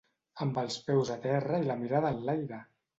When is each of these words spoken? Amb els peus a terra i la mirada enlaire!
Amb 0.45 0.57
els 0.61 0.79
peus 0.89 1.13
a 1.17 1.19
terra 1.27 1.63
i 1.67 1.71
la 1.71 1.79
mirada 1.85 2.15
enlaire! 2.19 2.65